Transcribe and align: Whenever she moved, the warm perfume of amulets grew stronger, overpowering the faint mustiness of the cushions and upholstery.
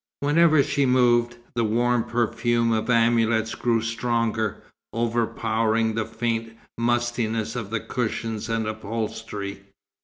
Whenever 0.21 0.63
she 0.63 0.83
moved, 0.83 1.35
the 1.53 1.63
warm 1.63 2.03
perfume 2.03 2.71
of 2.71 2.89
amulets 2.89 3.53
grew 3.53 3.83
stronger, 3.83 4.63
overpowering 4.93 5.93
the 5.93 6.05
faint 6.05 6.53
mustiness 6.75 7.55
of 7.55 7.69
the 7.69 7.81
cushions 7.81 8.49
and 8.49 8.65
upholstery. 8.67 9.61